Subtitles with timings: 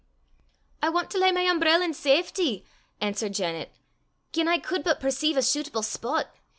[0.81, 2.65] "I want to lay my umbrell in safity,"
[2.99, 3.71] answered Janet,"
[4.33, 6.33] gien I cud but perceive a shuitable spot.